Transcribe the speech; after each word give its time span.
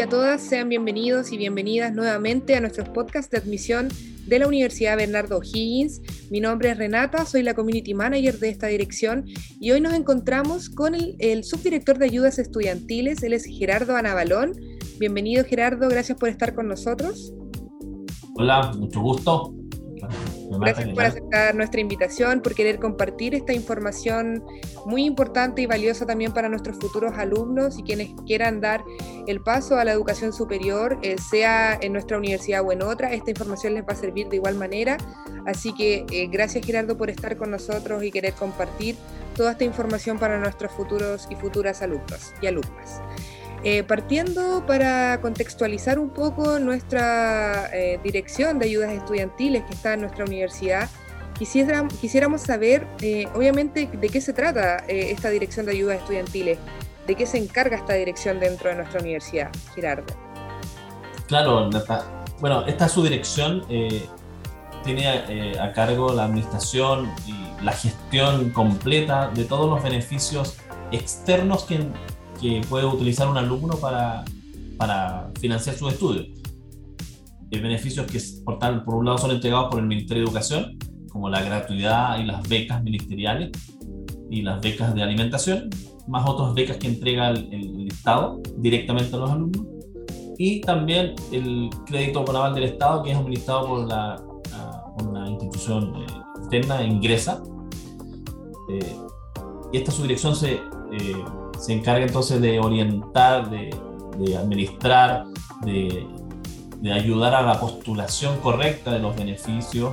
a 0.00 0.08
todas, 0.08 0.40
sean 0.40 0.70
bienvenidos 0.70 1.30
y 1.30 1.36
bienvenidas 1.36 1.92
nuevamente 1.92 2.54
a 2.56 2.60
nuestros 2.60 2.88
podcasts 2.88 3.30
de 3.30 3.36
admisión 3.36 3.88
de 4.26 4.38
la 4.38 4.46
Universidad 4.46 4.96
Bernardo 4.96 5.36
O'Higgins. 5.36 6.00
Mi 6.30 6.40
nombre 6.40 6.70
es 6.70 6.78
Renata, 6.78 7.26
soy 7.26 7.42
la 7.42 7.52
Community 7.52 7.92
Manager 7.92 8.38
de 8.38 8.48
esta 8.48 8.68
dirección 8.68 9.26
y 9.60 9.72
hoy 9.72 9.82
nos 9.82 9.92
encontramos 9.92 10.70
con 10.70 10.94
el, 10.94 11.16
el 11.18 11.44
subdirector 11.44 11.98
de 11.98 12.06
ayudas 12.06 12.38
estudiantiles, 12.38 13.22
él 13.22 13.34
es 13.34 13.44
Gerardo 13.44 13.94
Anabalón. 13.94 14.52
Bienvenido 14.98 15.44
Gerardo, 15.44 15.86
gracias 15.90 16.16
por 16.16 16.30
estar 16.30 16.54
con 16.54 16.66
nosotros. 16.68 17.34
Hola, 18.36 18.72
mucho 18.78 19.02
gusto. 19.02 19.59
Gracias 20.58 20.88
por 20.88 21.04
aceptar 21.04 21.54
nuestra 21.54 21.80
invitación, 21.80 22.40
por 22.40 22.54
querer 22.54 22.80
compartir 22.80 23.34
esta 23.34 23.52
información 23.52 24.44
muy 24.84 25.04
importante 25.04 25.62
y 25.62 25.66
valiosa 25.66 26.06
también 26.06 26.32
para 26.32 26.48
nuestros 26.48 26.76
futuros 26.78 27.12
alumnos 27.16 27.78
y 27.78 27.82
quienes 27.82 28.10
quieran 28.26 28.60
dar 28.60 28.82
el 29.26 29.40
paso 29.40 29.78
a 29.78 29.84
la 29.84 29.92
educación 29.92 30.32
superior, 30.32 30.98
eh, 31.02 31.16
sea 31.18 31.78
en 31.80 31.92
nuestra 31.92 32.18
universidad 32.18 32.62
o 32.66 32.72
en 32.72 32.82
otra. 32.82 33.12
Esta 33.12 33.30
información 33.30 33.74
les 33.74 33.84
va 33.84 33.92
a 33.92 33.96
servir 33.96 34.28
de 34.28 34.36
igual 34.36 34.56
manera. 34.56 34.96
Así 35.46 35.72
que 35.72 36.04
eh, 36.10 36.28
gracias 36.30 36.66
Gerardo 36.66 36.96
por 36.96 37.10
estar 37.10 37.36
con 37.36 37.50
nosotros 37.50 38.02
y 38.02 38.10
querer 38.10 38.34
compartir 38.34 38.96
toda 39.36 39.52
esta 39.52 39.64
información 39.64 40.18
para 40.18 40.38
nuestros 40.38 40.72
futuros 40.72 41.28
y 41.30 41.36
futuras 41.36 41.80
alumnos 41.82 42.32
y 42.42 42.46
alumnas. 42.46 43.00
Eh, 43.62 43.82
partiendo 43.82 44.64
para 44.66 45.20
contextualizar 45.20 45.98
un 45.98 46.08
poco 46.08 46.58
nuestra 46.58 47.68
eh, 47.74 48.00
dirección 48.02 48.58
de 48.58 48.64
ayudas 48.64 48.90
estudiantiles 48.90 49.64
que 49.64 49.74
está 49.74 49.94
en 49.94 50.00
nuestra 50.00 50.24
universidad, 50.24 50.88
quisiéramos, 51.38 51.92
quisiéramos 51.94 52.40
saber, 52.40 52.86
eh, 53.02 53.28
obviamente, 53.34 53.90
de 53.92 54.08
qué 54.08 54.22
se 54.22 54.32
trata 54.32 54.78
esta 54.88 55.28
dirección 55.28 55.66
de 55.66 55.72
ayudas 55.72 55.98
estudiantiles, 55.98 56.58
de 57.06 57.14
qué 57.14 57.26
se 57.26 57.36
encarga 57.36 57.76
esta 57.76 57.92
dirección 57.92 58.40
dentro 58.40 58.70
de 58.70 58.76
nuestra 58.76 59.00
universidad, 59.00 59.50
Gerardo. 59.74 60.06
Claro, 61.28 61.68
bueno, 62.40 62.66
esta 62.66 62.88
subdirección 62.88 63.66
tiene 64.84 65.06
a 65.60 65.72
cargo 65.74 66.14
la 66.14 66.24
administración 66.24 67.12
y 67.26 67.62
la 67.62 67.72
gestión 67.72 68.50
completa 68.50 69.30
de 69.34 69.44
todos 69.44 69.68
los 69.68 69.82
beneficios 69.82 70.56
externos 70.92 71.64
que 71.64 71.86
que 72.40 72.60
puede 72.68 72.86
utilizar 72.86 73.28
un 73.28 73.36
alumno 73.36 73.76
para, 73.76 74.24
para 74.76 75.30
financiar 75.38 75.76
sus 75.76 75.92
estudios. 75.92 76.26
Hay 77.52 77.60
beneficios 77.60 78.06
que 78.06 78.20
por, 78.44 78.58
tal, 78.58 78.84
por 78.84 78.94
un 78.94 79.06
lado 79.06 79.18
son 79.18 79.32
entregados 79.32 79.70
por 79.70 79.80
el 79.80 79.86
Ministerio 79.86 80.22
de 80.22 80.28
Educación, 80.28 80.78
como 81.10 81.28
la 81.28 81.42
gratuidad 81.42 82.18
y 82.18 82.24
las 82.24 82.48
becas 82.48 82.82
ministeriales 82.82 83.50
y 84.30 84.42
las 84.42 84.60
becas 84.60 84.94
de 84.94 85.02
alimentación, 85.02 85.68
más 86.06 86.28
otras 86.28 86.54
becas 86.54 86.76
que 86.76 86.86
entrega 86.86 87.30
el, 87.30 87.88
Estado 87.90 88.40
directamente 88.58 89.14
a 89.16 89.18
los 89.18 89.30
alumnos, 89.30 89.66
y 90.38 90.60
también 90.60 91.14
el 91.32 91.68
crédito 91.84 92.24
con 92.24 92.36
aval 92.36 92.54
del 92.54 92.64
Estado, 92.64 93.02
que 93.02 93.10
es 93.10 93.16
administrado 93.16 93.66
por 93.66 93.88
la, 93.88 94.22
una 95.02 95.28
institución 95.28 95.94
eh, 95.96 96.06
externa, 96.38 96.82
ingresa. 96.82 97.42
Eh, 98.68 98.96
y 99.72 99.76
esta 99.76 99.92
subdirección 99.92 100.34
se 100.34 100.54
eh, 100.54 101.24
se 101.60 101.74
encarga 101.74 102.06
entonces 102.06 102.40
de 102.40 102.58
orientar, 102.58 103.50
de, 103.50 103.70
administrar, 104.36 105.26
de, 105.62 106.06
ayudar 106.90 107.34
a 107.34 107.42
la 107.42 107.60
postulación 107.60 108.38
correcta 108.38 108.92
de 108.92 108.98
los 108.98 109.14
beneficios, 109.14 109.92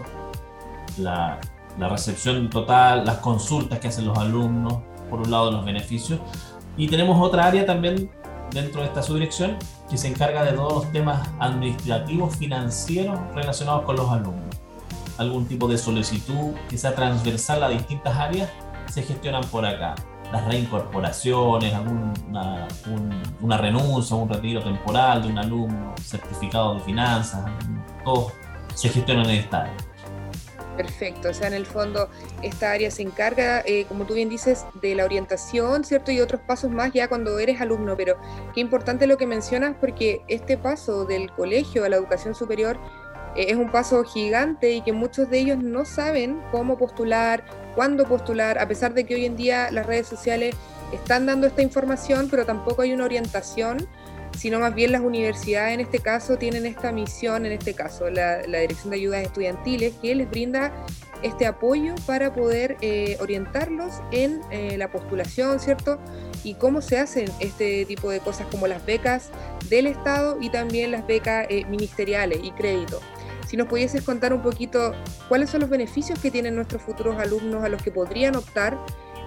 la, 0.98 1.40
recepción 1.78 2.50
total, 2.50 3.06
las 3.06 3.18
consultas 3.18 3.80
que 3.80 3.90
hacen 3.90 4.08
los 4.08 4.18
alumnos, 4.18 4.80
por 5.10 5.20
un 5.20 5.30
lado 5.30 5.52
los 5.52 5.66
beneficios. 5.66 6.20
Y 6.78 6.88
tenemos 6.88 7.20
otra 7.22 7.46
área 7.46 7.66
también 7.66 8.10
dentro 8.52 8.82
de 8.82 8.88
esta 8.88 9.04
subdirección 9.04 9.58
que 9.90 9.98
se 9.98 10.08
encarga 10.08 10.46
de 10.46 10.54
todos 10.54 10.74
los 10.74 10.92
temas 10.94 11.30
administrativos, 11.40 12.36
financieros 12.38 13.20
relacionados 13.36 13.84
con 13.84 13.98
los 13.98 14.10
alumnos. 14.10 14.56
Algún 15.18 15.46
tipo 15.46 15.68
de 15.68 15.78
solicitud 15.78 16.54
que 16.70 16.78
sea 16.78 16.96
transversal 16.96 17.62
a 17.64 17.70
distintas 17.70 18.16
áreas 18.16 18.50
se 18.90 19.04
gestionan 19.04 19.44
por 19.46 19.66
acá 19.66 19.96
las 20.32 20.46
reincorporaciones, 20.46 21.74
alguna, 21.74 22.68
una 23.42 23.58
renuncia, 23.58 24.16
un 24.16 24.30
retiro 24.30 24.62
temporal 24.62 25.24
de 25.24 25.30
un 25.30 25.38
alumno, 25.38 25.96
certificado 26.02 26.76
de 26.76 26.82
finanzas, 26.82 27.46
todo 28.04 28.32
se 28.74 28.90
gestiona 28.90 29.24
en 29.24 29.30
esta 29.32 29.62
área. 29.62 29.78
Perfecto, 30.76 31.30
o 31.30 31.34
sea, 31.34 31.48
en 31.48 31.56
el 31.56 31.66
fondo 31.66 32.08
esta 32.44 32.72
área 32.72 32.92
se 32.92 33.02
encarga, 33.02 33.62
eh, 33.66 33.86
como 33.88 34.06
tú 34.06 34.14
bien 34.14 34.30
dices, 34.30 34.66
de 34.80 34.94
la 34.94 35.06
orientación, 35.06 35.84
¿cierto? 35.84 36.12
Y 36.12 36.22
otros 36.22 36.40
pasos 36.42 36.70
más 36.70 36.94
ya 36.94 37.08
cuando 37.08 37.40
eres 37.40 37.60
alumno, 37.60 37.98
pero 37.98 38.16
qué 38.54 38.62
importante 38.62 39.08
lo 39.08 39.18
que 39.18 39.26
mencionas 39.26 39.76
porque 39.80 40.22
este 40.28 40.56
paso 40.56 41.06
del 41.06 41.32
colegio 41.32 41.84
a 41.84 41.90
la 41.90 41.96
educación 41.96 42.36
superior 42.36 42.78
eh, 43.36 43.48
es 43.50 43.56
un 43.56 43.72
paso 43.72 44.04
gigante 44.04 44.72
y 44.72 44.82
que 44.82 44.94
muchos 44.94 45.32
de 45.32 45.40
ellos 45.40 45.58
no 45.58 45.84
saben 45.84 46.40
cómo 46.52 46.78
postular, 46.78 47.44
cuándo 47.78 48.06
postular, 48.06 48.58
a 48.58 48.68
pesar 48.68 48.96
de 48.96 49.04
que 49.04 49.14
hoy 49.14 49.26
en 49.26 49.36
día 49.36 49.70
las 49.70 49.86
redes 49.86 50.08
sociales 50.08 50.56
están 50.92 51.28
dando 51.28 51.46
esta 51.46 51.62
información, 51.62 52.28
pero 52.28 52.44
tampoco 52.44 52.82
hay 52.82 52.92
una 52.92 53.06
orientación, 53.06 53.88
sino 54.36 54.60
más 54.60 54.74
bien 54.74 54.92
las 54.92 55.02
universidades 55.02 55.76
en 55.76 55.82
este 55.82 56.00
caso 56.00 56.38
tienen 56.38 56.66
esta 56.66 56.92
misión, 56.92 57.46
en 57.46 57.52
este 57.52 57.76
caso 57.76 58.10
la, 58.10 58.40
Dirección 58.40 58.90
de 58.90 58.96
Ayudas 58.96 59.22
Estudiantiles, 59.22 59.94
que 60.02 60.16
les 60.16 60.28
brinda 60.28 60.74
este 61.22 61.46
apoyo 61.46 61.94
para 62.08 62.34
poder 62.34 62.78
eh, 62.82 63.16
orientarlos 63.20 64.02
en 64.12 64.42
eh, 64.50 64.76
la 64.80 64.90
postulación, 64.90 65.60
¿cierto? 65.60 66.00
Y 66.44 66.56
cómo 66.56 66.82
se 66.82 66.98
hacen 66.98 67.32
este 67.40 67.86
tipo 67.86 68.10
de 68.10 68.22
cosas 68.22 68.48
como 68.50 68.66
las 68.66 68.84
becas 68.88 69.30
del 69.70 69.86
Estado 69.86 70.40
y 70.42 70.50
también 70.50 70.90
las 70.90 71.06
becas 71.06 71.48
ministeriales 71.70 72.40
y 72.42 72.50
crédito 72.54 73.02
si 73.48 73.56
nos 73.56 73.68
pudieses 73.68 74.04
contar 74.04 74.34
un 74.34 74.42
poquito 74.42 74.92
cuáles 75.30 75.50
son 75.50 75.62
los 75.62 75.70
beneficios 75.70 76.20
que 76.20 76.30
tienen 76.30 76.56
nuestros 76.56 76.82
futuros 76.82 77.18
alumnos 77.18 77.64
a 77.64 77.70
los 77.70 77.82
que 77.82 77.92
podrían 77.92 78.36
optar, 78.36 78.78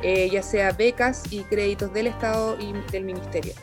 eh, 0.03 0.29
ya 0.31 0.43
sea 0.43 0.73
becas 0.73 1.25
y 1.33 1.41
créditos 1.45 1.93
del 1.93 2.07
Estado 2.07 2.57
y 2.61 2.73
del 2.93 3.05
Ministerio. 3.05 3.55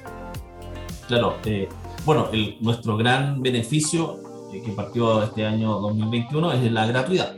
Claro, 1.07 1.35
eh, 1.45 1.69
bueno, 2.05 2.29
nuestro 2.59 2.97
gran 2.97 3.41
beneficio 3.41 4.19
eh, 4.51 4.61
que 4.65 4.71
partió 4.71 5.23
este 5.23 5.45
año 5.45 5.79
2021 5.79 6.53
es 6.53 6.71
la 6.71 6.87
gratuidad, 6.87 7.35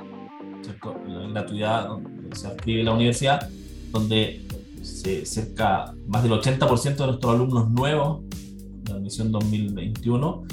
La 1.07 1.27
gratuidad 1.27 1.87
donde 1.87 2.35
se 2.35 2.47
adquiere 2.47 2.83
la 2.83 2.93
universidad, 2.93 3.49
donde 3.91 4.45
se, 4.81 5.25
cerca, 5.25 5.93
más 6.07 6.23
del 6.23 6.31
80% 6.31 6.95
de 6.95 7.05
nuestros 7.05 7.35
alumnos 7.35 7.69
nuevos 7.69 8.21
de 8.29 8.91
la 8.91 8.95
admisión 8.97 9.31
2021 9.31 10.43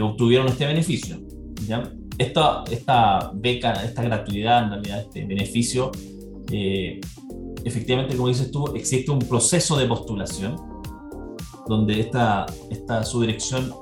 obtuvieron 0.00 0.48
este 0.48 0.66
beneficio. 0.66 1.27
¿Ya? 1.66 1.90
esta, 2.18 2.64
esta 2.70 3.30
beca, 3.32 3.72
esta 3.84 4.02
gratuidad, 4.02 4.64
en 4.64 4.70
realidad, 4.70 5.00
este 5.00 5.24
beneficio, 5.24 5.92
eh, 6.50 7.00
efectivamente, 7.64 8.16
como 8.16 8.28
dices 8.28 8.50
tú, 8.50 8.74
existe 8.74 9.10
un 9.10 9.20
proceso 9.20 9.76
de 9.76 9.86
postulación 9.86 10.56
donde 11.68 12.00
esta, 12.00 12.46
esta 12.70 13.04
subdirección 13.04 13.72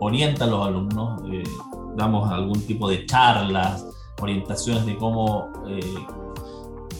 orienta 0.00 0.44
a 0.44 0.48
los 0.48 0.66
alumnos, 0.66 1.22
eh, 1.32 1.42
damos 1.96 2.30
algún 2.30 2.60
tipo 2.62 2.88
de 2.88 3.06
charlas, 3.06 3.86
orientaciones 4.20 4.84
de 4.84 4.96
cómo 4.96 5.48
eh, 5.68 5.80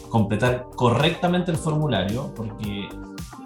completar 0.09 0.69
correctamente 0.75 1.51
el 1.51 1.59
formulario, 1.59 2.33
porque 2.35 2.89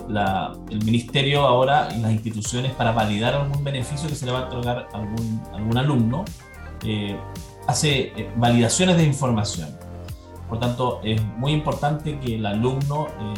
la, 0.08 0.52
el 0.70 0.84
ministerio 0.84 1.42
ahora 1.42 1.88
y 1.96 2.00
las 2.00 2.12
instituciones 2.12 2.72
para 2.74 2.92
validar 2.92 3.34
algún 3.34 3.64
beneficio 3.64 4.08
que 4.08 4.14
se 4.14 4.26
le 4.26 4.32
va 4.32 4.40
a 4.40 4.46
otorgar 4.46 4.88
a 4.92 4.96
algún, 4.96 5.42
algún 5.52 5.76
alumno, 5.78 6.24
eh, 6.84 7.16
hace 7.66 8.12
eh, 8.16 8.32
validaciones 8.36 8.96
de 8.96 9.04
información. 9.04 9.68
Por 10.48 10.58
tanto, 10.60 11.00
es 11.02 11.22
muy 11.22 11.52
importante 11.52 12.18
que 12.18 12.36
el 12.36 12.46
alumno 12.46 13.06
eh, 13.06 13.34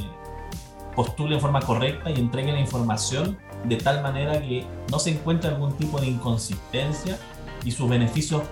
postule 0.96 1.36
en 1.36 1.40
forma 1.40 1.60
correcta 1.60 2.10
y 2.10 2.18
entregue 2.18 2.52
la 2.52 2.60
información 2.60 3.38
de 3.64 3.76
tal 3.76 4.02
manera 4.02 4.40
que 4.40 4.64
no 4.90 4.98
se 4.98 5.10
encuentre 5.10 5.50
algún 5.50 5.72
tipo 5.76 6.00
de 6.00 6.06
inconsistencia 6.06 7.18
y 7.64 7.70
sus 7.70 7.88
beneficios 7.88 8.42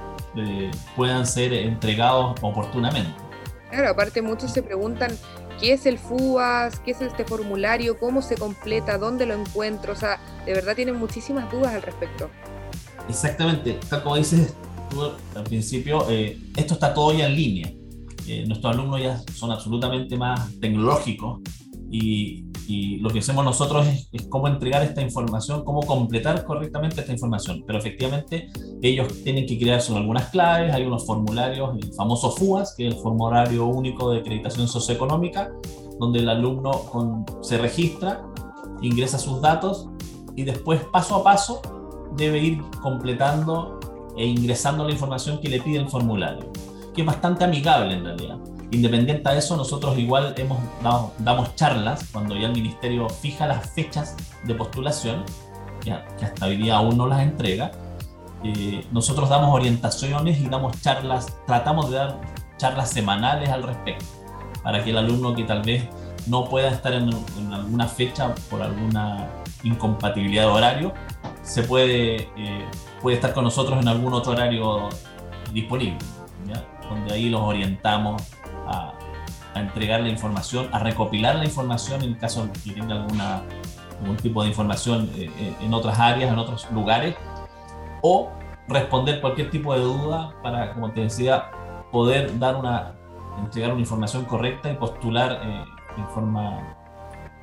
puedan 0.96 1.26
ser 1.26 1.52
entregados 1.52 2.34
oportunamente. 2.40 3.12
Claro, 3.70 3.90
aparte 3.90 4.22
muchos 4.22 4.50
se 4.50 4.62
preguntan 4.62 5.10
qué 5.60 5.74
es 5.74 5.86
el 5.86 5.98
FUAS, 5.98 6.80
qué 6.80 6.92
es 6.92 7.00
este 7.02 7.24
formulario, 7.24 7.98
cómo 7.98 8.22
se 8.22 8.36
completa, 8.36 8.96
dónde 8.96 9.26
lo 9.26 9.34
encuentro, 9.34 9.92
o 9.92 9.96
sea, 9.96 10.18
de 10.46 10.54
verdad 10.54 10.74
tienen 10.74 10.96
muchísimas 10.96 11.50
dudas 11.52 11.74
al 11.74 11.82
respecto. 11.82 12.30
Exactamente, 13.08 13.78
tal 13.88 14.02
como 14.02 14.16
dices, 14.16 14.54
al 15.34 15.44
principio, 15.44 16.08
eh, 16.10 16.38
esto 16.56 16.74
está 16.74 16.94
todo 16.94 17.12
ya 17.12 17.26
en 17.26 17.36
línea. 17.36 17.72
Eh, 18.26 18.44
nuestros 18.46 18.74
alumnos 18.74 19.00
ya 19.00 19.20
son 19.34 19.50
absolutamente 19.50 20.16
más 20.16 20.58
tecnológicos 20.60 21.40
y, 21.90 22.44
lo 23.00 23.10
que 23.10 23.18
hacemos 23.18 23.44
nosotros 23.44 23.86
es, 24.12 24.26
cómo 24.28 24.48
entregar 24.48 24.82
esta 24.82 25.02
información, 25.02 25.62
cómo 25.62 25.82
completar 25.82 26.42
correctamente 26.46 27.02
esta 27.02 27.12
información. 27.12 27.64
Pero 27.66 27.78
efectivamente 27.78 28.48
ellos 28.80 29.22
tienen 29.24 29.44
que 29.46 29.58
crear 29.58 29.82
son 29.82 29.98
algunas 29.98 30.30
claves, 30.30 30.72
hay 30.72 30.84
unos 30.86 31.04
formularios, 31.04 31.76
el 31.76 31.92
famoso 31.92 32.30
FUAS, 32.30 32.74
que 32.74 32.86
es 32.86 32.94
el 32.94 33.00
formulario 33.00 33.66
único 33.66 34.10
de 34.10 34.20
acreditación 34.20 34.68
socioeconómica, 34.68 35.52
donde 35.98 36.20
el 36.20 36.28
alumno 36.30 37.24
se 37.42 37.58
registra, 37.58 38.24
ingresa 38.80 39.18
sus 39.18 39.42
datos 39.42 39.88
y 40.34 40.44
después 40.44 40.80
paso 40.92 41.16
a 41.16 41.24
paso 41.24 41.60
debe 42.16 42.38
ir 42.38 42.62
completando 42.80 43.80
e 44.16 44.26
ingresando 44.26 44.84
la 44.84 44.92
información 44.92 45.40
que 45.40 45.48
le 45.48 45.60
pide 45.60 45.78
el 45.78 45.88
formulario, 45.88 46.50
que 46.94 47.02
es 47.02 47.06
bastante 47.06 47.44
amigable 47.44 47.94
en 47.94 48.04
realidad. 48.04 48.38
Independiente 48.70 49.28
de 49.28 49.38
eso, 49.38 49.56
nosotros 49.56 49.98
igual 49.98 50.34
hemos 50.38 50.58
damos 51.18 51.54
charlas 51.56 52.08
cuando 52.10 52.34
ya 52.34 52.46
el 52.46 52.52
ministerio 52.52 53.08
fija 53.08 53.46
las 53.46 53.70
fechas 53.70 54.16
de 54.44 54.54
postulación, 54.54 55.24
que, 55.82 55.92
hasta 55.92 56.46
hoy 56.46 56.56
día 56.56 56.76
aún 56.76 56.96
no 56.96 57.06
las 57.06 57.20
entrega. 57.20 57.70
Eh, 58.42 58.84
nosotros 58.90 59.28
damos 59.28 59.54
orientaciones 59.54 60.40
y 60.40 60.48
damos 60.48 60.80
charlas, 60.80 61.36
tratamos 61.46 61.90
de 61.90 61.96
dar 61.98 62.20
charlas 62.56 62.90
semanales 62.90 63.50
al 63.50 63.62
respecto, 63.62 64.06
para 64.62 64.82
que 64.82 64.90
el 64.90 64.98
alumno 64.98 65.34
que 65.34 65.44
tal 65.44 65.62
vez 65.62 65.84
no 66.26 66.48
pueda 66.48 66.70
estar 66.70 66.92
en, 66.92 67.10
alguna 67.52 67.86
fecha 67.88 68.34
por 68.48 68.62
alguna 68.62 69.28
incompatibilidad 69.62 70.44
de 70.44 70.48
horario, 70.48 70.94
se 71.42 71.62
puede, 71.62 72.28
eh, 72.36 72.66
puede 73.02 73.16
estar 73.16 73.34
con 73.34 73.44
nosotros 73.44 73.80
en 73.80 73.88
algún 73.88 74.14
otro 74.14 74.32
horario 74.32 74.88
disponible, 75.52 75.98
donde 76.88 77.12
ahí 77.12 77.28
los 77.28 77.40
orientamos 77.40 78.22
a, 78.66 78.94
entregar 79.54 80.00
la 80.00 80.08
información, 80.08 80.68
a 80.72 80.78
recopilar 80.78 81.36
la 81.36 81.44
información 81.44 82.02
en 82.02 82.14
caso 82.14 82.46
de 82.46 82.52
que 82.52 82.70
tenga 82.72 82.94
alguna, 82.94 83.42
algún 84.00 84.16
tipo 84.16 84.42
de 84.42 84.48
información 84.48 85.10
eh, 85.14 85.30
eh, 85.38 85.54
en 85.60 85.74
otras 85.74 85.98
áreas, 85.98 86.32
en 86.32 86.38
otros 86.38 86.66
lugares, 86.72 87.14
o 88.00 88.30
responder 88.66 89.20
cualquier 89.20 89.50
tipo 89.50 89.74
de 89.74 89.80
duda 89.80 90.34
para, 90.42 90.72
como 90.72 90.90
te 90.92 91.02
decía, 91.02 91.50
poder 91.90 92.38
dar 92.38 92.56
una, 92.56 92.94
entregar 93.40 93.72
una 93.72 93.80
información 93.80 94.24
correcta 94.24 94.70
y 94.70 94.74
postular 94.74 95.42
en 95.98 96.06
forma 96.08 96.74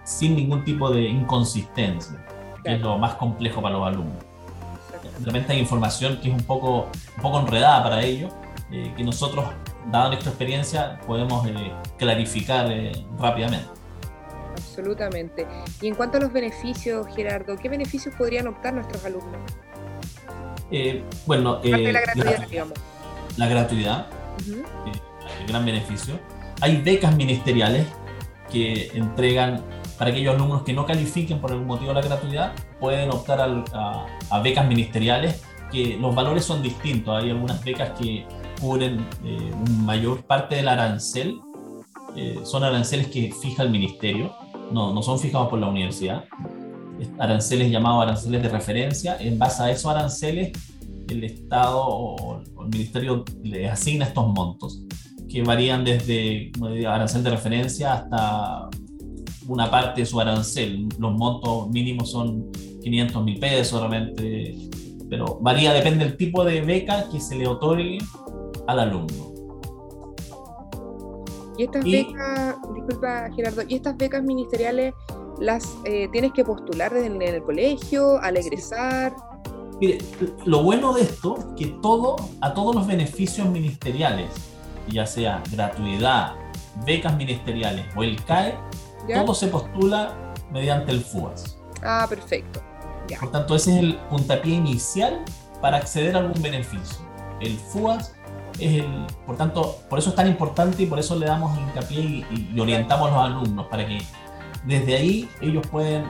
sin 0.04 0.36
ningún 0.36 0.64
tipo 0.64 0.90
de 0.90 1.04
inconsistencia, 1.04 2.26
que 2.64 2.74
es 2.74 2.82
lo 2.82 2.98
más 2.98 3.14
complejo 3.16 3.62
para 3.62 3.76
los 3.78 3.88
alumnos. 3.88 4.29
Realmente 5.22 5.54
hay 5.54 5.60
información 5.60 6.20
que 6.22 6.30
es 6.30 6.34
un 6.34 6.44
poco, 6.44 6.90
un 7.18 7.22
poco 7.22 7.40
enredada 7.40 7.84
para 7.84 8.04
ellos, 8.04 8.34
eh, 8.72 8.94
que 8.96 9.04
nosotros, 9.04 9.46
dada 9.92 10.10
nuestra 10.10 10.30
experiencia, 10.30 11.00
podemos 11.08 11.48
eh, 11.48 11.72
clarificar 11.98 12.72
eh, 12.72 12.92
rápidamente. 13.18 13.68
Absolutamente. 14.52 15.48
Y 15.82 15.88
en 15.88 15.96
cuanto 15.96 16.18
a 16.18 16.22
los 16.22 16.32
beneficios, 16.32 17.08
Gerardo, 17.16 17.58
¿qué 17.58 17.70
beneficios 17.70 18.14
podrían 18.16 18.48
optar 18.48 18.74
nuestros 18.74 19.04
alumnos? 19.06 19.40
bueno, 21.26 21.60
la 21.64 22.02
gratuidad, 22.02 22.48
digamos. 22.48 22.74
La 23.38 23.48
gratuidad, 23.48 24.08
el 24.48 25.48
gran 25.48 25.66
beneficio. 25.66 26.20
Hay 26.62 26.80
becas 26.82 27.16
ministeriales 27.16 27.88
que 28.52 28.92
entregan 28.94 29.64
para 30.00 30.12
aquellos 30.12 30.34
alumnos 30.34 30.64
que 30.64 30.72
no 30.72 30.86
califiquen 30.86 31.42
por 31.42 31.52
algún 31.52 31.68
motivo 31.68 31.92
la 31.92 32.02
gratuidad, 32.02 32.54
pueden 32.80 33.12
optar 33.12 33.42
a, 33.42 34.40
becas 34.40 34.66
ministeriales, 34.66 35.44
que 35.70 35.98
los 35.98 36.16
valores 36.16 36.46
son 36.46 36.64
distintos. 36.64 37.22
Hay 37.22 37.30
algunas 37.30 37.62
becas 37.64 37.92
que 38.00 38.26
cubren 38.62 39.06
eh, 39.26 39.52
mayor 39.82 40.24
parte 40.24 40.56
del 40.56 40.70
arancel, 40.70 41.42
eh, 42.16 42.40
son 42.44 42.64
aranceles 42.64 43.08
que 43.08 43.34
fija 43.42 43.64
el 43.64 43.72
ministerio, 43.72 44.34
no, 44.72 44.94
no 44.94 45.04
son 45.04 45.20
fijados 45.20 45.50
por 45.50 45.60
la 45.60 45.68
universidad. 45.68 46.24
Aranceles 47.20 47.70
llamados 47.70 48.04
aranceles 48.04 48.42
de 48.42 48.50
referencia. 48.50 49.18
En 49.20 49.38
base 49.38 49.64
a 49.64 49.70
esos 49.70 49.92
aranceles, 49.92 50.54
el 51.10 51.26
Estado 51.26 51.78
o 51.78 52.42
el 52.42 52.70
ministerio 52.70 53.26
le 53.44 53.70
asigna 53.70 54.06
estos 54.06 54.28
montos 54.28 54.82
que 55.30 55.44
varían 55.44 55.84
desde 55.84 56.52
arancel 56.88 57.24
de 57.24 57.30
referencia 57.30 57.94
hasta 57.94 58.70
una 59.50 59.70
parte 59.70 60.02
de 60.02 60.06
su 60.06 60.20
arancel. 60.20 60.88
Los 60.98 61.14
montos 61.14 61.70
mínimos 61.70 62.12
son 62.12 62.52
500 62.82 63.24
mil 63.24 63.40
pesos 63.40 63.80
realmente, 63.80 64.56
pero 65.10 65.40
varía, 65.42 65.74
depende 65.74 66.06
del 66.06 66.16
tipo 66.16 66.46
de 66.46 66.62
beca 66.62 67.10
que 67.12 67.20
se 67.20 67.36
le 67.36 67.48
otorgue 67.48 67.98
al 68.68 68.80
alumno. 68.80 69.30
Y 71.58 71.64
estas 71.64 71.84
becas, 71.84 72.56
disculpa 72.74 73.30
Gerardo, 73.36 73.64
¿y 73.68 73.76
estas 73.76 73.98
becas 73.98 74.24
ministeriales 74.24 74.94
las 75.40 75.76
eh, 75.84 76.08
tienes 76.12 76.32
que 76.32 76.46
postular 76.46 76.94
desde 76.94 77.08
en 77.08 77.22
el 77.22 77.44
colegio, 77.44 78.18
al 78.22 78.38
egresar? 78.38 79.14
Mire, 79.82 79.98
lo 80.46 80.64
bueno 80.64 80.94
de 80.94 81.02
esto, 81.02 81.54
que 81.58 81.68
todo, 81.82 82.16
a 82.42 82.54
todos 82.54 82.76
los 82.76 82.88
beneficios 82.88 83.50
ministeriales 83.50 84.30
ya 84.92 85.06
sea 85.06 85.44
gratuidad, 85.52 86.34
becas 86.86 87.16
ministeriales 87.16 87.86
o 87.96 88.04
el 88.04 88.24
CAE, 88.24 88.56
todo 89.08 89.34
se 89.34 89.48
postula 89.48 90.34
mediante 90.52 90.92
el 90.92 91.02
FUAS. 91.02 91.58
Ah, 91.84 92.06
perfecto. 92.08 92.62
Por 93.20 93.32
tanto, 93.32 93.56
ese 93.56 93.72
es 93.72 93.78
el 93.80 93.96
puntapié 94.10 94.56
inicial 94.56 95.24
para 95.62 95.78
acceder 95.78 96.16
a 96.16 96.20
algún 96.20 96.42
beneficio. 96.42 97.00
El 97.40 97.58
FUAS 97.58 98.14
es 98.60 98.84
el, 98.84 99.08
por 99.26 99.38
tanto, 99.38 99.78
por 99.90 100.00
eso 100.00 100.10
es 100.10 100.16
tan 100.16 100.28
importante 100.28 100.84
y 100.84 100.86
por 100.86 101.00
eso 101.00 101.16
le 101.16 101.26
damos 101.26 101.58
hincapié 101.58 102.02
y, 102.02 102.60
orientamos 102.60 103.10
a 103.10 103.12
los 103.12 103.26
alumnos 103.26 103.68
para 103.68 103.88
que 103.88 104.00
desde 104.66 104.96
ahí 104.96 105.30
ellos 105.42 105.66
pueden, 105.68 106.06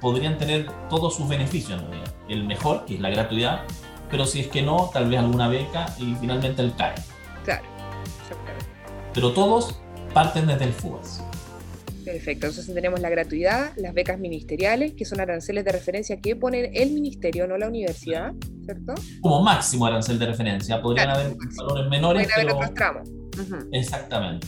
podrían 0.00 0.38
tener 0.38 0.70
todos 0.88 1.16
sus 1.16 1.28
beneficios. 1.28 1.82
El 2.28 2.44
mejor, 2.44 2.84
que 2.84 2.94
es 2.94 3.00
la 3.00 3.10
gratuidad, 3.10 3.62
pero 4.10 4.26
si 4.26 4.40
es 4.40 4.48
que 4.48 4.62
no, 4.62 4.90
tal 4.92 5.08
vez 5.08 5.18
alguna 5.18 5.48
beca 5.48 5.86
y 5.98 6.14
finalmente 6.14 6.62
el 6.62 6.74
CAE. 6.76 6.94
Claro. 7.44 7.64
Pero 9.12 9.32
todos 9.32 9.80
parten 10.12 10.46
desde 10.46 10.64
el 10.64 10.72
FUAS. 10.72 11.24
Perfecto, 12.04 12.46
entonces 12.46 12.74
tenemos 12.74 13.00
la 13.00 13.08
gratuidad, 13.08 13.72
las 13.76 13.94
becas 13.94 14.18
ministeriales, 14.18 14.92
que 14.94 15.04
son 15.04 15.20
aranceles 15.20 15.64
de 15.64 15.72
referencia 15.72 16.20
que 16.20 16.36
pone 16.36 16.70
el 16.74 16.90
ministerio, 16.90 17.46
no 17.46 17.56
la 17.56 17.68
universidad, 17.68 18.34
¿cierto? 18.64 18.94
Como 19.22 19.42
máximo 19.42 19.86
arancel 19.86 20.18
de 20.18 20.26
referencia, 20.26 20.82
podrían 20.82 21.10
haber 21.10 21.34
valores 21.56 21.90
menores. 21.90 22.26
Pueden 22.26 22.50
haber 22.50 22.56
otros 22.56 22.74
tramos. 22.74 23.08
Exactamente. 23.72 24.46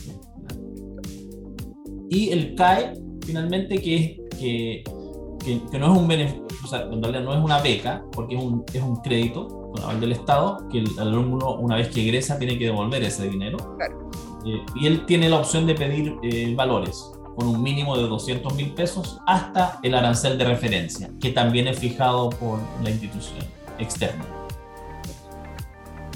Y 2.09 2.29
el 2.29 2.55
CAE, 2.55 2.93
finalmente, 3.25 3.81
que 3.81 3.95
es 3.95 4.37
que, 4.37 4.83
que, 5.43 5.79
no 5.79 5.93
es 5.93 5.99
un 5.99 6.07
beneficio, 6.07 6.45
o 6.63 6.67
sea, 6.67 6.81
en 6.81 7.01
realidad 7.01 7.23
no 7.23 7.33
es 7.33 7.43
una 7.43 7.59
beca, 7.59 8.03
porque 8.11 8.35
es 8.35 8.43
un, 8.43 8.63
es 8.71 8.81
un 8.81 8.97
crédito 8.97 9.47
con 9.47 9.83
aval 9.83 9.99
del 9.99 10.11
Estado, 10.11 10.67
que 10.71 10.79
el 10.79 10.87
alumno, 10.99 11.55
una 11.55 11.75
vez 11.75 11.89
que 11.89 12.01
egresa, 12.01 12.37
tiene 12.37 12.57
que 12.57 12.65
devolver 12.65 13.03
ese 13.03 13.27
dinero. 13.27 13.57
Claro 13.77 14.07
eh, 14.45 14.65
y 14.75 14.87
él 14.87 15.05
tiene 15.05 15.27
la 15.29 15.37
opción 15.37 15.65
de 15.65 15.75
pedir 15.75 16.15
eh, 16.23 16.53
valores 16.55 17.11
con 17.37 17.47
un 17.47 17.61
mínimo 17.61 17.95
de 17.95 18.07
200 18.07 18.55
mil 18.55 18.73
pesos 18.73 19.19
hasta 19.27 19.79
el 19.83 19.93
arancel 19.93 20.39
de 20.39 20.45
referencia, 20.45 21.11
que 21.21 21.29
también 21.29 21.67
es 21.67 21.77
fijado 21.77 22.31
por 22.31 22.59
la 22.81 22.89
institución 22.89 23.45
externa. 23.77 24.25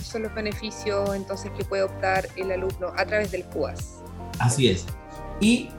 Son 0.02 0.24
los 0.24 0.34
beneficios 0.34 1.14
entonces 1.14 1.52
que 1.56 1.64
puede 1.64 1.84
optar 1.84 2.28
el 2.38 2.52
alumno 2.52 2.88
a 2.98 3.06
través 3.06 3.30
del 3.30 3.46
CUAS. 3.46 4.00
Así 4.40 4.68
es. 4.68 4.88
Y 5.40 5.70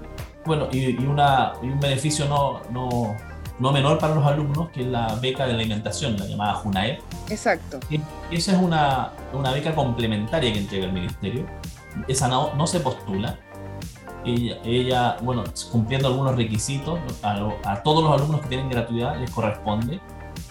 bueno, 0.46 0.68
y, 0.70 0.96
una, 1.04 1.54
y 1.60 1.66
un 1.66 1.80
beneficio 1.80 2.28
no, 2.28 2.62
no, 2.70 3.16
no, 3.58 3.72
menor 3.72 3.98
para 3.98 4.14
los 4.14 4.24
alumnos, 4.24 4.70
que 4.70 4.82
es 4.82 4.86
la 4.86 5.16
beca 5.16 5.44
de 5.44 5.54
alimentación, 5.54 6.16
la 6.18 6.26
llamada 6.26 6.54
JUNAE. 6.54 7.00
Exacto. 7.30 7.80
esa 8.30 8.52
es 8.52 8.58
una, 8.58 9.10
una 9.32 9.50
beca 9.50 9.74
complementaria 9.74 10.52
que 10.52 10.60
entrega 10.60 10.86
el 10.86 10.92
ministerio, 10.92 11.46
esa 12.06 12.28
no, 12.28 12.66
se 12.68 12.78
postula. 12.78 13.40
Ella, 14.24 14.58
ella, 14.64 15.16
bueno, 15.22 15.42
cumpliendo 15.70 16.08
algunos 16.08 16.36
requisitos, 16.36 16.98
a, 17.22 17.82
todos 17.82 18.04
los 18.04 18.12
alumnos 18.12 18.40
que 18.42 18.48
tienen 18.48 18.68
gratuidad 18.68 19.18
les 19.18 19.30
corresponde 19.30 20.00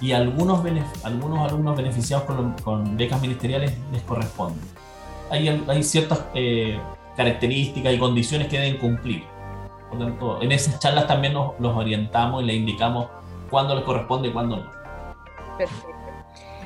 y 0.01 0.11
a 0.11 0.17
algunos, 0.17 0.61
algunos 1.03 1.49
alumnos 1.49 1.77
beneficiados 1.77 2.25
con, 2.63 2.97
becas 2.97 3.21
ministeriales 3.21 3.73
les 3.91 4.01
corresponde. 4.03 4.59
Hay, 5.29 5.47
hay 5.67 5.83
ciertas 5.83 6.25
eh, 6.33 6.79
características 7.15 7.93
y 7.93 7.99
condiciones 7.99 8.47
que 8.47 8.59
deben 8.59 8.77
cumplir. 8.77 9.23
Por 9.89 9.99
lo 9.99 10.05
tanto, 10.05 10.41
en 10.41 10.51
esas 10.51 10.79
charlas 10.79 11.07
también 11.07 11.33
nos, 11.33 11.59
los 11.59 11.75
orientamos 11.75 12.43
y 12.43 12.45
les 12.47 12.55
indicamos 12.57 13.07
cuándo 13.49 13.75
les 13.75 13.83
corresponde 13.83 14.29
y 14.29 14.31
cuándo 14.31 14.57
no. 14.57 14.71
Perfecto. 15.57 15.90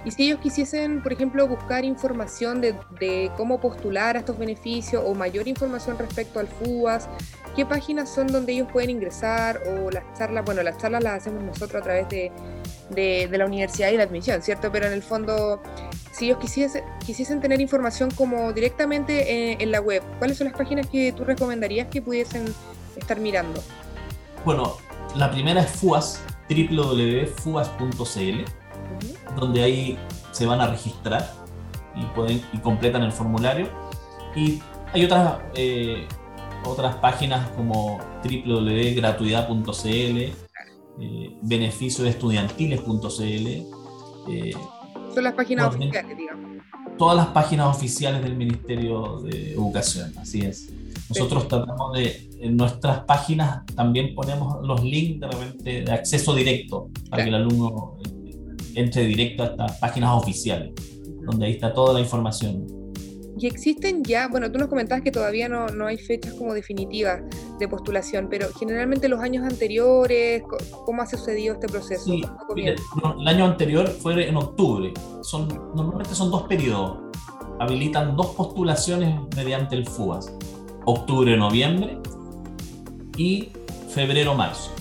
Y 0.06 0.12
si 0.12 0.24
ellos 0.28 0.40
quisiesen, 0.40 1.02
por 1.02 1.12
ejemplo, 1.12 1.48
buscar 1.48 1.84
información 1.84 2.62
de, 2.62 3.32
cómo 3.36 3.60
postular 3.60 4.16
a 4.16 4.20
estos 4.20 4.38
beneficios 4.38 5.04
o 5.04 5.16
mayor 5.16 5.48
información 5.48 5.98
respecto 5.98 6.40
al 6.40 6.48
FUAS, 6.48 7.10
¿qué 7.56 7.66
páginas 7.66 8.14
son 8.14 8.28
donde 8.28 8.54
ellos 8.54 8.68
pueden 8.72 8.92
ingresar? 8.92 9.60
O 9.68 9.90
las 9.90 10.04
charlas, 10.16 10.46
bueno, 10.46 10.62
las 10.62 10.78
charlas 10.78 11.04
las 11.04 11.22
hacemos 11.22 11.44
nosotros 11.44 11.82
a 11.82 11.84
través 11.84 12.08
de, 12.10 12.32
la 13.36 13.46
universidad 13.48 13.90
y 13.90 13.98
la 13.98 14.04
admisión, 14.04 14.44
¿cierto? 14.44 14.72
Pero 14.72 14.86
en 14.86 14.94
el 14.94 15.02
fondo, 15.02 15.60
si 16.12 16.26
ellos 16.26 16.38
quisiesen, 16.38 16.84
quisiesen 17.04 17.42
tener 17.42 17.60
información 17.60 18.12
como 18.12 18.54
directamente 18.54 19.54
en, 19.54 19.60
en 19.60 19.72
la 19.72 19.82
web, 19.82 20.04
¿cuáles 20.20 20.38
son 20.38 20.46
las 20.46 20.56
páginas 20.56 20.86
que 20.88 21.14
tú 21.14 21.26
recomendarías 21.26 21.88
que 21.88 22.04
pudiesen 22.04 22.46
estar 22.96 23.20
mirando? 23.20 23.60
Bueno, 24.46 24.78
la 25.16 25.32
primera 25.32 25.62
es 25.62 25.72
FUAS, 25.72 26.22
www.fuas.cl 26.48 28.46
donde 29.36 29.64
ahí 29.64 29.98
se 30.32 30.46
van 30.46 30.62
a 30.62 30.68
registrar 30.68 31.28
y, 31.96 32.06
pueden, 32.16 32.42
y 32.54 32.60
completan 32.60 33.02
el 33.04 33.12
formulario. 33.12 33.68
Y 34.36 34.62
hay 34.94 35.04
otras, 35.06 35.40
eh, 35.56 36.08
otras 36.66 36.96
páginas 36.98 37.50
como 37.52 38.00
www.gratuidad.cl, 38.24 39.88
eh, 39.88 40.36
beneficiosestudiantiles.cl 41.42 43.48
Son 45.14 45.24
las 45.24 45.34
páginas 45.34 45.68
oficiales, 45.68 46.18
digamos. 46.18 46.56
Todas 46.98 47.18
las 47.18 47.28
páginas 47.28 47.76
oficiales 47.76 48.24
del 48.24 48.38
Ministerio 48.38 49.20
de 49.20 49.52
Educación, 49.52 50.14
así 50.18 50.40
es. 50.42 50.70
Nosotros 51.10 51.48
tratamos 51.48 51.94
de, 51.94 52.30
en 52.40 52.58
nuestras 52.58 53.02
páginas 53.02 53.64
también 53.76 54.16
ponemos 54.16 54.66
los 54.66 54.84
links 54.84 55.20
de 55.20 55.28
repente 55.28 55.82
de 55.84 55.92
acceso 55.92 56.34
directo 56.34 56.90
para 57.10 57.24
que 57.24 57.30
el 57.30 57.36
alumno 57.36 57.98
entre 58.76 59.06
directo 59.06 59.44
a 59.44 59.46
estas 59.48 59.80
páginas 59.80 60.12
oficiales, 60.14 60.72
donde 61.26 61.46
ahí 61.46 61.54
está 61.54 61.74
toda 61.74 61.94
la 61.94 62.00
información. 62.00 62.68
Y 63.38 63.48
existen 63.48 64.02
ya, 64.04 64.30
bueno, 64.30 64.50
tú 64.50 64.58
nos 64.58 64.70
comentabas 64.70 65.04
que 65.04 65.12
todavía 65.12 65.50
no, 65.50 65.68
no 65.68 65.88
hay 65.88 65.98
fechas 65.98 66.34
como 66.36 66.54
definitivas 66.54 67.22
de 67.60 67.68
postulación, 67.68 68.28
pero 68.30 68.48
generalmente 68.58 69.10
los 69.10 69.20
años 69.20 69.44
anteriores, 69.44 70.42
¿cómo 70.86 71.02
ha 71.02 71.06
sucedido 71.06 71.56
este 71.56 71.68
proceso? 71.68 72.06
Sí, 72.06 72.24
el 72.56 73.28
año 73.28 73.46
anterior 73.46 73.88
fue 73.90 74.30
en 74.30 74.38
octubre. 74.38 74.94
Son, 75.22 75.50
normalmente 75.76 76.16
son 76.16 76.32
dos 76.32 76.44
periodos. 76.44 77.00
Habilitan 77.60 78.16
dos 78.16 78.36
postulaciones 78.36 79.20
mediante 79.36 79.76
el 79.76 79.86
FUAS 79.86 80.32
octubre-noviembre 80.86 81.98
y 83.18 83.50
febrero-marzo. 83.90 84.75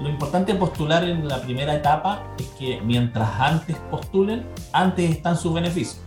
Lo 0.00 0.08
importante 0.08 0.54
postular 0.54 1.04
en 1.04 1.28
la 1.28 1.42
primera 1.42 1.74
etapa 1.74 2.34
es 2.38 2.46
que 2.58 2.80
mientras 2.80 3.28
antes 3.38 3.76
postulen, 3.90 4.46
antes 4.72 5.10
están 5.10 5.36
sus 5.36 5.52
beneficios. 5.52 6.00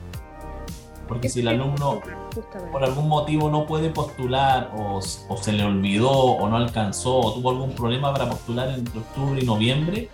Porque 1.07 1.29
si 1.29 1.41
el 1.41 1.47
alumno 1.47 2.01
por 2.71 2.83
algún 2.83 3.07
motivo 3.07 3.51
no 3.51 3.67
puede 3.67 3.89
postular 3.89 4.71
o, 4.75 4.97
o, 4.97 5.37
se 5.37 5.51
le 5.51 5.63
olvidó 5.63 6.09
o 6.09 6.49
no 6.49 6.57
alcanzó 6.57 7.19
o 7.19 7.33
tuvo 7.35 7.51
algún 7.51 7.75
problema 7.75 8.11
para 8.11 8.27
postular 8.27 8.69
entre 8.69 8.99
octubre 8.99 9.39
y 9.39 9.45
noviembre, 9.45 10.09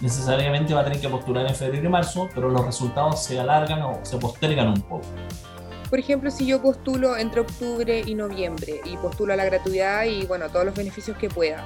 necesariamente 0.00 0.72
va 0.72 0.80
a 0.80 0.84
tener 0.84 1.00
que 1.00 1.08
postular 1.10 1.46
en 1.46 1.54
febrero 1.54 1.86
y 1.86 1.90
marzo, 1.90 2.28
pero 2.34 2.48
los 2.48 2.64
resultados 2.64 3.22
se 3.22 3.38
alargan 3.38 3.82
o 3.82 3.98
se 4.04 4.16
postergan 4.16 4.68
un 4.68 4.80
poco. 4.80 5.04
Por 5.90 5.98
ejemplo, 5.98 6.30
si 6.30 6.46
yo 6.46 6.60
postulo 6.60 7.16
entre 7.16 7.40
octubre 7.40 8.02
y 8.06 8.14
noviembre 8.14 8.80
y 8.84 8.96
postulo 8.98 9.32
a 9.32 9.36
la 9.36 9.44
gratuidad 9.44 10.04
y 10.04 10.26
bueno, 10.26 10.48
todos 10.48 10.66
los 10.66 10.74
beneficios 10.74 11.16
que 11.16 11.28
pueda, 11.28 11.64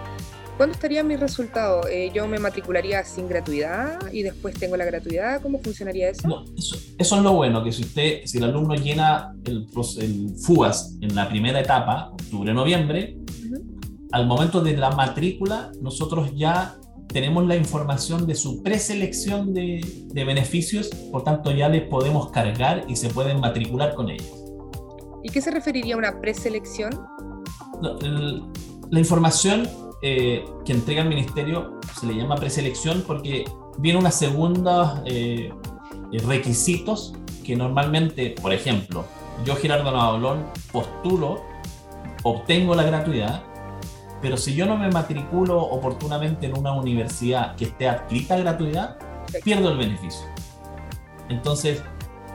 ¿cuándo 0.57 0.75
estaría 0.75 1.03
mi 1.03 1.17
resultado? 1.17 1.87
Eh, 1.89 2.11
¿Yo 2.15 2.27
me 2.27 2.39
matricularía 2.39 3.05
sin 3.05 3.29
gratuidad 3.29 3.99
y 4.13 4.23
después 4.23 4.55
tengo 4.55 4.77
la 4.77 4.85
gratuidad? 4.85 5.41
¿Cómo 5.43 5.59
funcionaría 5.59 6.11
eso? 6.11 6.45
eso, 6.57 6.77
es 7.17 7.23
lo 7.23 7.33
bueno, 7.33 7.63
que 7.65 7.73
si 7.73 7.83
usted, 7.83 8.23
si 8.25 8.39
el 8.39 8.45
alumno 8.45 8.75
llena 8.75 9.35
el, 9.45 9.67
el 10.01 10.35
FUAS 10.39 10.97
en 11.01 11.15
la 11.15 11.29
primera 11.29 11.61
etapa, 11.61 12.11
octubre-noviembre, 12.13 13.17
al 14.13 14.27
momento 14.27 14.61
de 14.61 14.77
la 14.77 14.91
matrícula, 14.91 15.73
nosotros 15.81 16.33
ya 16.35 16.77
tenemos 17.09 17.47
la 17.47 17.57
información 17.57 18.27
de 18.27 18.35
su 18.35 18.63
preselección 18.63 19.53
de, 19.53 19.81
de 20.07 20.25
beneficios, 20.25 20.89
por 21.11 21.25
tanto 21.25 21.51
ya 21.51 21.69
les 21.69 21.83
podemos 21.83 22.31
cargar 22.31 22.85
y 22.89 22.97
se 22.97 23.09
pueden 23.09 23.41
matricular 23.41 23.95
con 23.95 24.11
ellos. 24.11 24.43
¿Y 25.23 25.29
qué 25.29 25.41
se 25.41 25.51
referiría 25.51 25.95
a 25.95 25.99
una 25.99 26.21
preselección? 26.21 26.91
La 28.91 28.99
información 28.99 29.69
eh, 30.03 30.45
que 30.65 30.73
entrega 30.73 31.03
el 31.03 31.09
ministerio 31.09 31.79
se 31.99 32.07
le 32.07 32.15
llama 32.15 32.35
preselección 32.35 33.05
porque 33.07 33.45
viene 33.79 33.99
una 33.99 34.11
segunda 34.11 35.03
eh, 35.07 35.53
requisitos 36.27 37.15
que 37.45 37.57
normalmente, 37.57 38.35
por 38.43 38.53
ejemplo, 38.53 39.05
yo 39.45 39.57
Gerardo 39.57 39.91
Navalón 39.91 40.45
postulo, 40.73 41.43
obtengo 42.23 42.75
la 42.75 42.83
gratuidad, 42.83 43.45
pero 44.21 44.37
si 44.37 44.55
yo 44.55 44.67
no 44.67 44.77
me 44.77 44.91
matriculo 44.91 45.61
oportunamente 45.61 46.47
en 46.47 46.57
una 46.57 46.73
universidad 46.73 47.57
que 47.57 47.65
esté 47.65 47.89
adscrita 47.89 48.35
a 48.35 48.39
gratuidad, 48.39 48.97
pierdo 49.45 49.71
el 49.71 49.79
beneficio. 49.79 50.27
Entonces, 51.29 51.83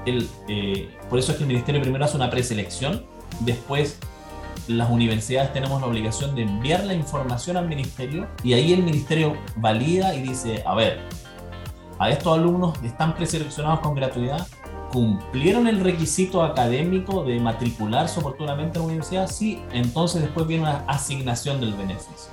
el, 0.06 0.28
eh, 0.48 0.90
por 1.10 1.20
eso 1.20 1.32
es 1.32 1.38
que 1.38 1.44
el 1.44 1.50
ministerio 1.50 1.82
primero 1.82 2.06
hace 2.06 2.18
una 2.18 2.30
preselección, 2.30 3.06
después 3.42 4.00
las 4.68 4.90
universidades 4.90 5.54
tenemos 5.54 5.82
la 5.82 5.88
obligación 5.88 6.36
de 6.36 6.44
enviar 6.44 6.84
la 6.84 6.94
información 6.94 7.58
al 7.58 7.68
ministerio 7.68 8.28
y 8.44 8.54
ahí 8.54 8.74
el 8.74 8.84
ministerio 8.84 9.38
valida 9.56 10.14
y 10.14 10.22
dice, 10.22 10.64
a 10.66 10.76
ver, 10.76 11.00
a 12.00 12.10
estos 12.10 12.38
alumnos 12.38 12.78
están 12.84 13.16
preseleccionados 13.16 13.80
con 13.80 13.96
gratuidad, 13.96 14.46
cumplieron 14.92 15.68
el 15.68 15.80
requisito 15.80 16.44
académico 16.44 17.24
de 17.24 17.40
matricularse 17.40 18.20
oportunamente 18.20 18.78
en 18.78 18.84
la 18.84 18.88
universidad, 18.88 19.28
sí, 19.28 19.62
entonces 19.72 20.22
después 20.22 20.48
viene 20.48 20.64
una 20.64 20.84
asignación 20.88 21.60
del 21.60 21.74
beneficio. 21.74 22.32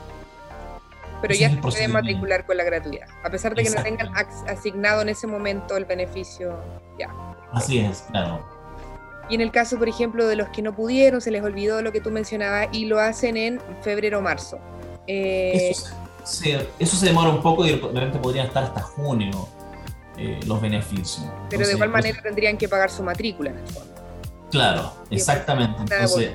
Pero 1.23 1.35
ya 1.35 1.51
se 1.51 1.57
puede 1.57 1.89
matricular 1.89 2.45
con 2.45 2.57
la 2.57 2.65
gratuidad, 2.65 3.09
a 3.25 3.31
pesar 3.31 3.55
de 3.55 3.63
que 3.63 3.71
no 3.71 3.83
tengan 3.83 4.11
asignado 4.47 5.01
en 5.01 5.09
ese 5.09 5.27
momento 5.27 5.77
el 5.77 5.87
beneficio, 5.87 6.59
ya. 6.99 7.09
Así 7.53 7.79
es, 7.79 8.03
claro. 8.11 8.54
Y 9.29 9.35
en 9.37 9.41
el 9.41 9.51
caso, 9.51 9.79
por 9.79 9.89
ejemplo, 9.89 10.27
de 10.27 10.37
los 10.37 10.49
que 10.51 10.63
no 10.63 10.75
pudieron, 10.75 11.21
se 11.21 11.31
les 11.31 11.43
olvidó 11.43 11.83
lo 11.83 11.93
que 11.93 12.01
tú 12.01 12.11
mencionabas 12.11 12.69
y 12.73 12.87
lo 12.87 13.01
hacen 13.01 13.37
en 13.37 13.61
febrero 13.83 14.19
o 14.19 14.23
marzo. 14.23 14.59
Eh, 15.07 15.71
eso, 15.71 15.95
se, 16.25 16.67
eso 16.79 16.97
se 16.97 17.07
demora 17.07 17.31
un 17.31 17.43
poco 17.43 17.67
y 17.67 17.71
de 17.71 17.77
repente 17.77 18.19
podría 18.19 18.45
estar 18.45 18.65
hasta 18.65 18.81
junio 18.81 19.49
eh, 20.17 20.41
los 20.47 20.61
beneficios. 20.61 21.27
Pero 21.51 21.67
de 21.67 21.73
igual 21.73 21.91
pues, 21.91 22.03
manera 22.03 22.23
tendrían 22.23 22.57
que 22.57 22.69
pagar 22.69 22.91
su 22.91 23.03
matrícula 23.03 23.51
en 23.51 23.59
el 23.59 23.67
fondo. 23.67 23.95
Claro, 24.51 24.93
exactamente. 25.11 25.81
Entonces, 25.81 26.31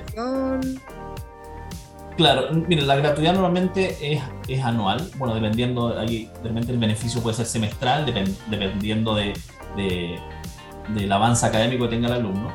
claro, 2.16 2.52
miren, 2.52 2.86
la 2.86 2.96
gratuidad 2.96 3.32
normalmente 3.32 3.96
es, 4.12 4.22
es 4.46 4.62
anual, 4.62 5.10
bueno, 5.16 5.34
dependiendo, 5.34 5.98
ahí, 5.98 6.30
realmente 6.42 6.70
el 6.70 6.78
beneficio 6.78 7.22
puede 7.22 7.36
ser 7.36 7.46
semestral, 7.46 8.04
dependiendo 8.50 9.14
de, 9.14 9.32
de, 9.76 10.18
del 10.94 11.10
avance 11.12 11.44
académico 11.46 11.84
que 11.84 11.96
tenga 11.96 12.08
el 12.08 12.14
alumno, 12.14 12.52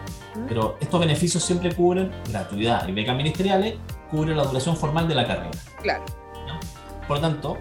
pero 0.47 0.77
estos 0.79 0.99
beneficios 0.99 1.43
siempre 1.43 1.73
cubren 1.73 2.11
gratuidad 2.29 2.87
y 2.87 2.91
becas 2.91 3.15
ministeriales, 3.15 3.75
cubren 4.11 4.37
la 4.37 4.43
duración 4.43 4.75
formal 4.75 5.07
de 5.07 5.15
la 5.15 5.25
carrera. 5.25 5.51
Claro. 5.81 6.03
Por 7.07 7.17
lo 7.17 7.21
tanto, 7.21 7.57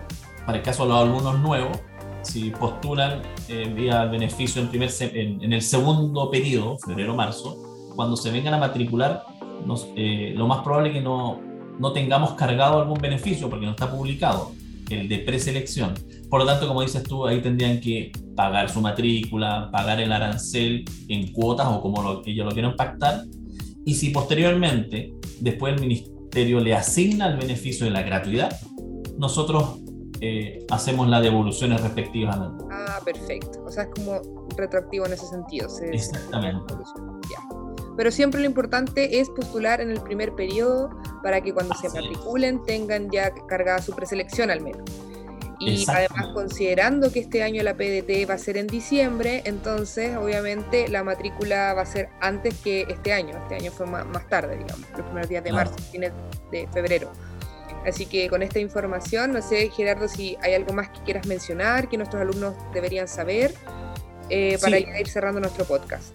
para 0.47 0.59
el 0.59 0.65
caso 0.65 0.85
de 0.85 0.91
los 0.91 1.03
alumnos 1.03 1.39
nuevos, 1.41 1.79
si 2.23 2.51
postulan 2.51 3.21
eh, 3.49 3.71
vía 3.75 4.03
el 4.03 4.11
beneficio 4.11 4.63
en, 4.63 4.69
primer 4.69 4.91
en, 5.01 5.53
el 5.53 5.63
segundo 5.63 6.31
periodo, 6.31 6.79
febrero-marzo, 6.79 7.91
cuando 7.95 8.17
se 8.17 8.31
vengan 8.31 8.55
a 8.55 8.59
matricular, 8.59 9.25
eh, 9.97 10.33
lo 10.35 10.47
más 10.47 10.63
probable 10.63 10.89
es 10.89 10.95
que 10.95 11.01
no, 11.01 11.41
no 11.79 11.93
tengamos 11.93 12.33
cargado 12.33 12.81
algún 12.81 12.99
beneficio 12.99 13.49
porque 13.49 13.67
no 13.67 13.73
está 13.73 13.91
publicado, 13.91 14.53
el 14.91 15.09
de 15.09 15.19
preselección. 15.19 15.95
Por 16.29 16.41
lo 16.41 16.47
tanto, 16.47 16.67
como 16.67 16.83
dices 16.83 17.03
tú, 17.05 17.27
ahí 17.27 17.41
tendrían 17.41 17.81
que 17.81 18.13
pagar 18.35 18.71
su 18.71 18.81
matrícula, 18.81 19.69
pagar 19.73 20.01
el 20.01 20.13
arancel 20.13 20.85
en 21.09 21.33
cuotas 21.33 21.67
o 21.69 21.81
como 21.81 22.03
lo, 22.03 22.23
ellos 22.27 22.47
lo 22.47 22.53
quieran 22.53 22.77
pactar. 22.77 23.23
Y 23.85 23.95
si 23.95 24.11
posteriormente, 24.11 25.13
después 25.41 25.75
el 25.75 25.81
ministerio 25.81 26.61
le 26.61 26.75
asigna 26.75 27.29
el 27.29 27.37
beneficio 27.37 27.87
de 27.87 27.93
la 27.93 28.03
gratuidad, 28.03 28.57
nosotros 29.19 29.81
eh, 30.21 30.65
hacemos 30.71 31.09
las 31.09 31.23
devoluciones 31.23 31.81
respectivas. 31.81 32.39
Ah, 32.71 33.01
perfecto. 33.05 33.63
O 33.65 33.71
sea, 33.71 33.85
es 33.85 33.91
como 33.95 34.21
retroactivo 34.57 35.07
en 35.07 35.13
ese 35.13 35.27
sentido. 35.27 35.69
Exactamente. 35.93 36.75
Pero 37.97 38.11
siempre 38.11 38.41
lo 38.41 38.47
importante 38.47 39.21
es 39.21 39.29
postular 39.31 39.81
en 39.81 39.91
el 39.91 40.01
primer 40.01 40.35
periodo 40.35 40.91
para 41.23 41.41
que 41.41 41.53
cuando 41.53 41.75
se 41.75 41.89
matriculen 41.89 42.63
tengan 42.65 43.09
ya 43.11 43.33
cargada 43.49 43.81
su 43.81 43.93
preselección 43.95 44.51
al 44.51 44.63
menos. 44.63 44.83
Y 45.61 45.85
además 45.89 46.29
considerando 46.35 47.13
que 47.13 47.21
este 47.21 47.43
año 47.43 47.63
la 47.63 47.75
PDT 47.75 48.29
va 48.29 48.35
a 48.35 48.39
ser 48.39 48.57
en 48.57 48.67
diciembre, 48.67 49.43
entonces 49.45 50.17
obviamente 50.17 50.89
la 50.89 51.05
matrícula 51.05 51.75
va 51.75 51.83
a 51.83 51.87
ser 51.87 52.09
antes 52.21 52.55
que 52.59 52.83
este 52.89 53.13
año. 53.13 53.37
Este 53.43 53.57
año 53.57 53.71
fue 53.71 53.87
más, 53.87 54.29
tarde, 54.29 54.57
digamos, 54.57 54.89
los 54.91 55.03
primeros 55.03 55.29
días 55.29 55.45
de 55.45 55.53
marzo, 55.53 55.77
fines 55.91 56.13
de 56.51 56.69
febrero. 56.73 57.13
Así 57.87 58.07
que 58.07 58.29
con 58.29 58.43
esta 58.43 58.59
información, 58.59 59.33
no 59.33 59.43
sé, 59.43 59.71
Gerardo, 59.71 60.09
si 60.09 60.37
hay 60.43 60.55
algo 60.55 60.73
más 60.73 60.89
que 60.89 61.01
quieras 61.01 61.27
mencionar, 61.27 61.89
que 61.89 61.99
nuestros 61.99 62.23
alumnos 62.23 62.55
deberían 62.73 63.09
saber, 63.09 63.55
eh, 64.31 64.59
para 64.61 64.79
ir 64.79 65.09
cerrando 65.09 65.41
nuestro 65.41 65.65
podcast. 65.67 66.15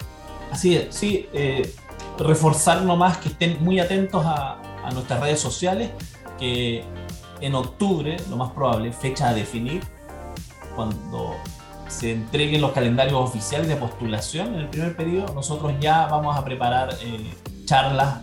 Así 0.50 0.76
es, 0.76 0.94
sí, 0.94 1.28
eh, 1.32 1.72
reforzar 2.18 2.82
nomás 2.82 3.18
que 3.18 3.28
estén 3.28 3.62
muy 3.62 3.78
atentos 3.78 4.22
a, 4.24 4.60
nuestras 4.92 5.20
redes 5.20 5.38
sociales, 5.38 5.90
que 6.36 6.82
en 7.40 7.54
octubre, 7.54 8.16
lo 8.28 8.36
más 8.36 8.52
probable, 8.52 8.92
fecha 8.92 9.30
a 9.30 9.34
definir, 9.34 9.82
cuando 10.76 11.34
se 11.88 12.12
entreguen 12.12 12.60
los 12.60 12.72
calendarios 12.72 13.20
oficiales 13.20 13.68
de 13.68 13.76
postulación 13.76 14.54
en 14.54 14.60
el 14.60 14.68
primer 14.68 14.96
periodo, 14.96 15.34
nosotros 15.34 15.72
ya 15.80 16.06
vamos 16.06 16.36
a 16.36 16.44
preparar 16.44 16.90
eh, 17.02 17.30
charlas 17.64 18.22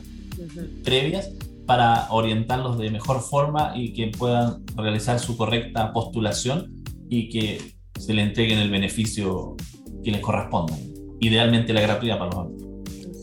previas 0.83 1.29
para 1.65 2.07
orientarlos 2.11 2.77
de 2.77 2.89
mejor 2.89 3.21
forma 3.21 3.73
y 3.75 3.93
que 3.93 4.07
puedan 4.17 4.63
realizar 4.75 5.19
su 5.19 5.35
correcta 5.35 5.91
postulación 5.91 6.73
y 7.09 7.29
que 7.29 7.73
se 7.99 8.13
le 8.13 8.21
entreguen 8.21 8.59
el 8.59 8.71
beneficio 8.71 9.57
que 10.03 10.11
les 10.11 10.21
corresponda. 10.21 10.77
Idealmente 11.19 11.73
la 11.73 11.81
gratuidad 11.81 12.17
para 12.17 12.31
los 12.31 12.39
alumnos. 12.39 12.67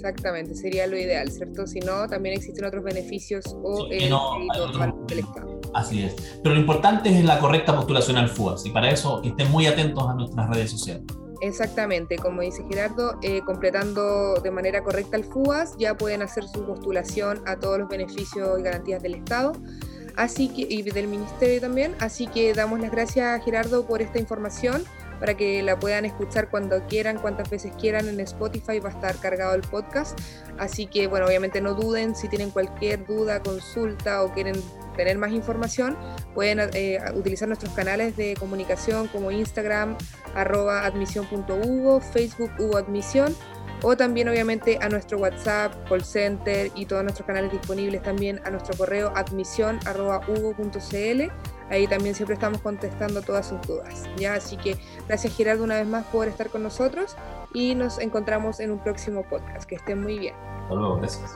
Exactamente, 0.04 0.54
sería 0.54 0.86
lo 0.86 0.98
ideal, 0.98 1.30
¿cierto? 1.30 1.66
Si 1.66 1.80
no, 1.80 2.06
también 2.06 2.34
existen 2.36 2.66
otros 2.66 2.84
beneficios 2.84 3.56
o 3.62 3.86
el 3.90 4.10
no, 4.10 4.38
Estado. 4.42 5.53
Así 5.74 6.02
es. 6.04 6.14
Pero 6.42 6.54
lo 6.54 6.60
importante 6.60 7.10
es 7.10 7.24
la 7.24 7.38
correcta 7.38 7.74
postulación 7.74 8.16
al 8.16 8.28
FUAS 8.28 8.64
y 8.66 8.70
para 8.70 8.90
eso 8.90 9.20
estén 9.22 9.50
muy 9.50 9.66
atentos 9.66 10.08
a 10.08 10.14
nuestras 10.14 10.48
redes 10.48 10.70
sociales. 10.70 11.04
Exactamente, 11.40 12.16
como 12.16 12.40
dice 12.40 12.64
Gerardo, 12.70 13.18
eh, 13.20 13.42
completando 13.44 14.34
de 14.36 14.50
manera 14.50 14.82
correcta 14.82 15.16
el 15.16 15.24
FUAS, 15.24 15.76
ya 15.76 15.94
pueden 15.96 16.22
hacer 16.22 16.44
su 16.48 16.64
postulación 16.64 17.42
a 17.46 17.56
todos 17.56 17.78
los 17.78 17.88
beneficios 17.88 18.58
y 18.58 18.62
garantías 18.62 19.02
del 19.02 19.16
Estado 19.16 19.52
así 20.16 20.48
que, 20.48 20.62
y 20.62 20.82
del 20.82 21.08
Ministerio 21.08 21.60
también. 21.60 21.94
Así 22.00 22.26
que 22.26 22.52
damos 22.54 22.80
las 22.80 22.90
gracias 22.90 23.26
a 23.26 23.42
Gerardo 23.42 23.86
por 23.86 24.02
esta 24.02 24.18
información 24.18 24.84
para 25.24 25.38
que 25.38 25.62
la 25.62 25.78
puedan 25.78 26.04
escuchar 26.04 26.50
cuando 26.50 26.86
quieran, 26.86 27.16
cuantas 27.16 27.48
veces 27.48 27.72
quieran 27.80 28.10
en 28.10 28.20
Spotify, 28.20 28.78
va 28.78 28.90
a 28.90 28.92
estar 28.92 29.16
cargado 29.16 29.54
el 29.54 29.62
podcast. 29.62 30.20
Así 30.58 30.84
que, 30.84 31.06
bueno, 31.06 31.24
obviamente 31.24 31.62
no 31.62 31.72
duden, 31.72 32.14
si 32.14 32.28
tienen 32.28 32.50
cualquier 32.50 33.06
duda, 33.06 33.42
consulta 33.42 34.22
o 34.22 34.34
quieren 34.34 34.54
tener 34.98 35.16
más 35.16 35.32
información, 35.32 35.96
pueden 36.34 36.60
eh, 36.74 36.98
utilizar 37.14 37.48
nuestros 37.48 37.72
canales 37.72 38.18
de 38.18 38.36
comunicación 38.38 39.08
como 39.08 39.30
Instagram, 39.30 39.96
arroba 40.34 40.84
admisión.hugo, 40.84 42.02
Facebook 42.02 42.50
Hugo 42.58 42.76
Admisión 42.76 43.34
o 43.82 43.96
también 43.96 44.28
obviamente 44.28 44.78
a 44.82 44.90
nuestro 44.90 45.16
WhatsApp, 45.16 45.72
call 45.88 46.04
center 46.04 46.70
y 46.74 46.84
todos 46.84 47.02
nuestros 47.02 47.26
canales 47.26 47.50
disponibles 47.50 48.02
también 48.02 48.42
a 48.44 48.50
nuestro 48.50 48.76
correo 48.76 49.10
admisión.hugo.cl. 49.16 51.53
Ahí 51.70 51.86
también 51.86 52.14
siempre 52.14 52.34
estamos 52.34 52.60
contestando 52.60 53.22
todas 53.22 53.48
sus 53.48 53.60
dudas. 53.62 54.04
¿ya? 54.16 54.34
Así 54.34 54.56
que 54.56 54.78
gracias 55.08 55.36
Gerardo 55.36 55.64
una 55.64 55.76
vez 55.76 55.86
más 55.86 56.04
por 56.06 56.28
estar 56.28 56.50
con 56.50 56.62
nosotros 56.62 57.16
y 57.52 57.74
nos 57.74 57.98
encontramos 57.98 58.60
en 58.60 58.70
un 58.70 58.78
próximo 58.78 59.22
podcast. 59.22 59.64
Que 59.68 59.76
estén 59.76 60.02
muy 60.02 60.18
bien. 60.18 60.34
Hasta 60.62 60.74
luego, 60.74 60.96
gracias. 60.96 61.30